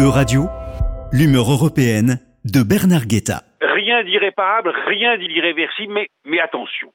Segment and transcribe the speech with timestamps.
[0.00, 0.48] E-Radio,
[1.12, 3.42] l'humeur européenne de Bernard Guetta.
[3.60, 6.88] Rien d'irréparable, rien d'irréversible, mais, mais attention.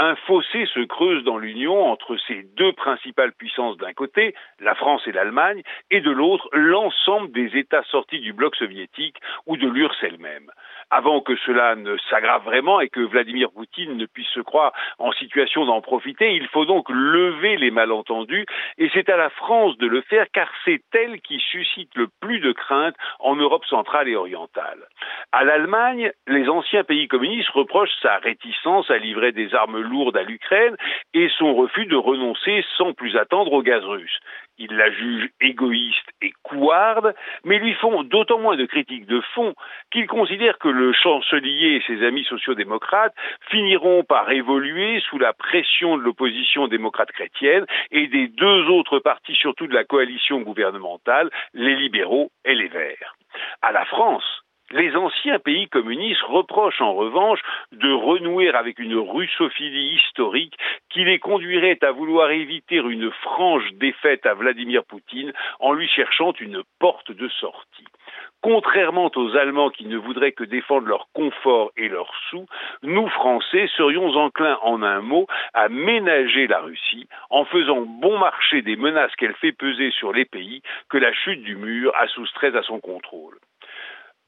[0.00, 5.02] Un fossé se creuse dans l'Union entre ces deux principales puissances d'un côté, la France
[5.08, 9.96] et l'Allemagne, et de l'autre, l'ensemble des États sortis du bloc soviétique ou de l'URSS
[10.02, 10.52] elle-même
[10.90, 15.12] avant que cela ne s'aggrave vraiment et que Vladimir Poutine ne puisse se croire en
[15.12, 16.34] situation d'en profiter.
[16.34, 18.46] Il faut donc lever les malentendus
[18.78, 22.40] et c'est à la France de le faire car c'est elle qui suscite le plus
[22.40, 24.86] de crainte en Europe centrale et orientale.
[25.30, 30.22] À l'Allemagne, les anciens pays communistes reprochent sa réticence à livrer des armes lourdes à
[30.22, 30.74] l'Ukraine
[31.12, 34.18] et son refus de renoncer sans plus attendre au gaz russe.
[34.56, 37.14] Ils la jugent égoïste et couarde,
[37.44, 39.54] mais lui font d'autant moins de critiques de fond
[39.90, 43.14] qu'ils considèrent que le chancelier et ses amis sociaux-démocrates
[43.50, 49.34] finiront par évoluer sous la pression de l'opposition démocrate chrétienne et des deux autres partis,
[49.34, 53.14] surtout de la coalition gouvernementale, les libéraux et les verts.
[53.60, 54.24] À la France,
[54.70, 57.40] les anciens pays communistes reprochent en revanche
[57.72, 60.56] de renouer avec une russophilie historique
[60.90, 66.32] qui les conduirait à vouloir éviter une franche défaite à Vladimir Poutine en lui cherchant
[66.40, 67.84] une porte de sortie.
[68.40, 72.46] Contrairement aux Allemands qui ne voudraient que défendre leur confort et leurs sous,
[72.82, 78.62] nous, Français, serions enclins en un mot à ménager la Russie en faisant bon marché
[78.62, 82.54] des menaces qu'elle fait peser sur les pays que la chute du mur a soustraits
[82.54, 83.38] à son contrôle.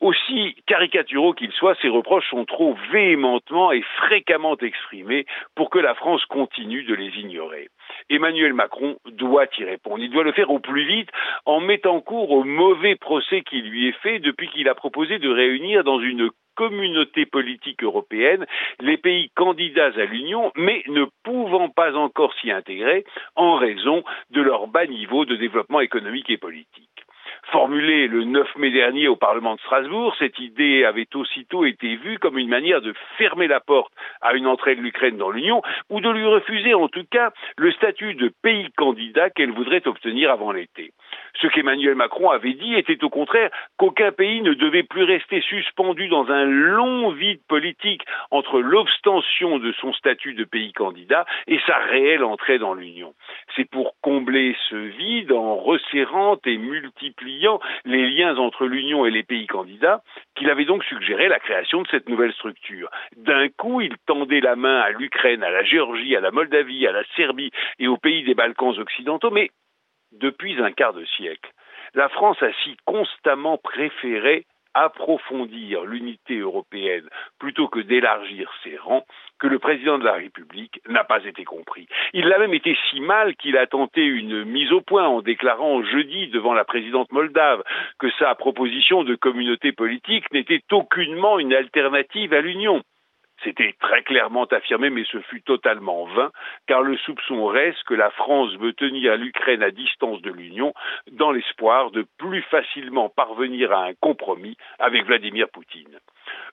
[0.00, 5.94] Aussi caricaturaux qu'ils soient, ces reproches sont trop véhémentement et fréquemment exprimés pour que la
[5.94, 7.68] France continue de les ignorer.
[8.08, 9.98] Emmanuel Macron doit y répondre.
[9.98, 11.10] Il doit le faire au plus vite
[11.46, 15.28] en mettant cours au mauvais procès qui lui est fait depuis qu'il a proposé de
[15.28, 18.46] réunir dans une communauté politique européenne
[18.80, 23.04] les pays candidats à l'Union, mais ne pouvant pas encore s'y intégrer
[23.36, 26.97] en raison de leur bas niveau de développement économique et politique.
[27.50, 32.18] Formulée le 9 mai dernier au Parlement de Strasbourg, cette idée avait aussitôt été vue
[32.18, 36.02] comme une manière de fermer la porte à une entrée de l'Ukraine dans l'Union ou
[36.02, 40.52] de lui refuser en tout cas le statut de pays candidat qu'elle voudrait obtenir avant
[40.52, 40.92] l'été.
[41.40, 46.08] Ce qu'Emmanuel Macron avait dit était au contraire qu'aucun pays ne devait plus rester suspendu
[46.08, 51.78] dans un long vide politique entre l'obstention de son statut de pays candidat et sa
[51.78, 53.14] réelle entrée dans l'Union.
[53.56, 59.22] C'est pour combler ce vide en resserrant et multipliant les liens entre l'Union et les
[59.22, 60.02] pays candidats
[60.34, 62.90] qu'il avait donc suggéré la création de cette nouvelle structure.
[63.16, 66.92] D'un coup, il tendait la main à l'Ukraine, à la Géorgie, à la Moldavie, à
[66.92, 69.50] la Serbie et aux pays des Balkans occidentaux, mais
[70.10, 71.52] depuis un quart de siècle.
[71.94, 77.08] La France a si constamment préféré approfondir l'unité européenne
[77.38, 79.06] plutôt que d'élargir ses rangs
[79.38, 81.86] que le président de la République n'a pas été compris.
[82.12, 85.82] Il l'a même été si mal qu'il a tenté une mise au point en déclarant
[85.82, 87.62] jeudi devant la présidente moldave
[87.98, 92.82] que sa proposition de communauté politique n'était aucunement une alternative à l'Union.
[93.44, 96.32] C'était très clairement affirmé, mais ce fut totalement vain,
[96.66, 100.74] car le soupçon reste que la France veut tenir l'Ukraine à distance de l'Union
[101.12, 106.00] dans l'espoir de plus facilement parvenir à un compromis avec Vladimir Poutine.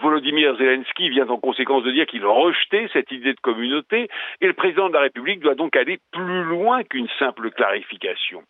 [0.00, 4.08] Volodymyr Zelensky vient en conséquence de dire qu'il rejetait cette idée de communauté
[4.40, 8.42] et le président de la République doit donc aller plus loin qu'une simple clarification.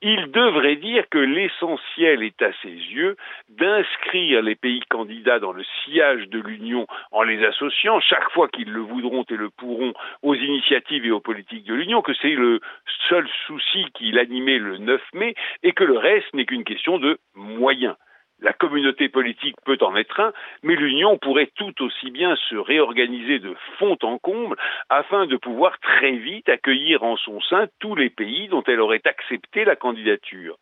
[0.00, 3.16] Il devrait dire que l'essentiel est à ses yeux
[3.50, 8.72] d'inscrire les pays candidats dans le sillage de l'Union en les associant chaque fois qu'ils
[8.72, 12.60] le voudront et le pourront aux initiatives et aux politiques de l'Union, que c'est le
[13.08, 17.18] seul souci qui l'animait le 9 mai et que le reste n'est qu'une question de
[17.34, 17.96] moyens.
[18.40, 20.32] La communauté politique peut en être un,
[20.62, 24.56] mais l'Union pourrait tout aussi bien se réorganiser de fond en comble
[24.90, 29.02] afin de pouvoir très vite accueillir en son sein tous les pays dont elle aurait
[29.04, 30.58] accepté la candidature.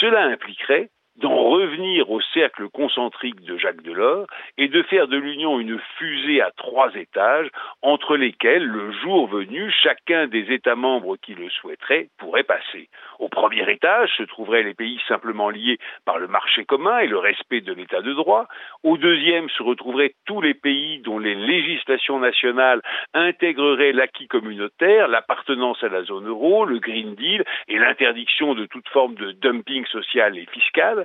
[0.00, 4.26] Cela impliquerait d'en revenir au cercle concentrique de Jacques Delors
[4.56, 7.48] et de faire de l'Union une fusée à trois étages
[7.82, 12.88] entre lesquels, le jour venu, chacun des États membres qui le souhaiteraient pourrait passer.
[13.18, 17.18] Au premier étage se trouveraient les pays simplement liés par le marché commun et le
[17.18, 18.46] respect de l'état de droit.
[18.82, 22.80] Au deuxième se retrouveraient tous les pays dont les législations nationales
[23.14, 28.88] intégreraient l'acquis communautaire, l'appartenance à la zone euro, le Green Deal et l'interdiction de toute
[28.88, 30.99] forme de dumping social et fiscal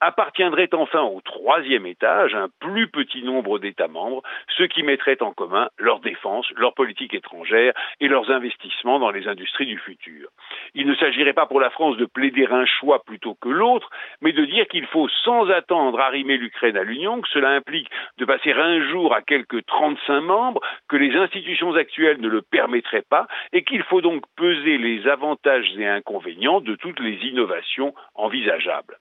[0.00, 4.22] appartiendrait enfin au troisième étage un plus petit nombre d'États membres,
[4.56, 9.28] ceux qui mettraient en commun leur défense, leur politique étrangère et leurs investissements dans les
[9.28, 10.28] industries du futur.
[10.74, 14.32] Il ne s'agirait pas pour la France de plaider un choix plutôt que l'autre, mais
[14.32, 18.52] de dire qu'il faut sans attendre arrimer l'Ukraine à l'Union, que cela implique de passer
[18.52, 23.64] un jour à quelques 35 membres, que les institutions actuelles ne le permettraient pas, et
[23.64, 28.96] qu'il faut donc peser les avantages et inconvénients de toutes les innovations envisageables.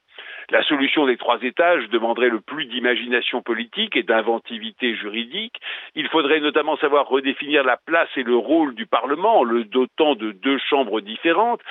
[0.51, 5.61] La solution des trois étages demanderait le plus d'imagination politique et d'inventivité juridique.
[5.93, 10.15] Il faudrait notamment savoir redéfinir la place et le rôle du Parlement en le dotant
[10.15, 11.61] de deux chambres différentes,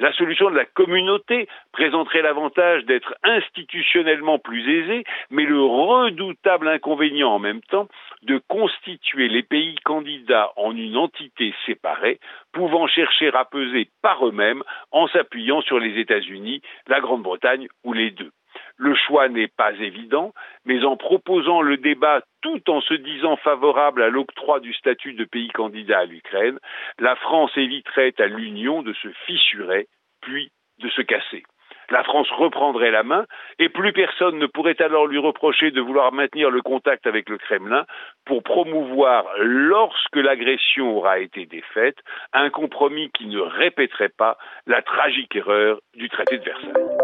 [0.00, 7.30] la solution de la communauté présenterait l'avantage d'être institutionnellement plus aisée, mais le redoutable inconvénient
[7.30, 7.86] en même temps
[8.22, 12.18] de constituer les pays candidats en une entité séparée,
[12.52, 18.10] pouvant chercher à peser par eux-mêmes en s'appuyant sur les États-Unis, la Grande-Bretagne ou les
[18.10, 18.32] deux.
[18.76, 20.32] Le choix n'est pas évident,
[20.64, 25.24] mais en proposant le débat tout en se disant favorable à l'octroi du statut de
[25.24, 26.58] pays candidat à l'Ukraine,
[26.98, 29.86] la France éviterait à l'Union de se fissurer,
[30.20, 31.42] puis de se casser.
[31.90, 33.26] La France reprendrait la main
[33.58, 37.36] et plus personne ne pourrait alors lui reprocher de vouloir maintenir le contact avec le
[37.36, 37.84] Kremlin
[38.24, 41.96] pour promouvoir, lorsque l'agression aura été défaite,
[42.32, 46.99] un compromis qui ne répéterait pas la tragique erreur du traité de Versailles.